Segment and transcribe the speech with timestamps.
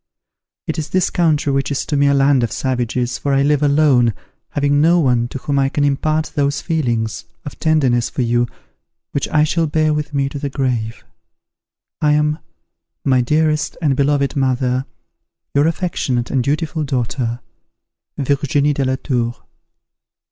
[0.65, 3.61] It is this country which is to me a land of savages, for I live
[3.61, 4.15] alone,
[4.49, 8.47] having no one to whom I can impart those feelings of tenderness for you
[9.11, 11.05] which I shall bear with me to the grave.
[12.01, 12.39] I am,
[13.05, 14.85] "My dearest and beloved mother,
[15.53, 17.41] "Your affectionate and dutiful daughter,
[18.17, 19.35] "VIRGINIE DE LA TOUR."